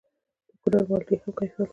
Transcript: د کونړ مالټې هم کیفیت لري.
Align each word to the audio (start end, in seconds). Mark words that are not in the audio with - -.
د 0.03 0.03
کونړ 0.61 0.81
مالټې 0.89 1.15
هم 1.21 1.31
کیفیت 1.37 1.55
لري. 1.59 1.69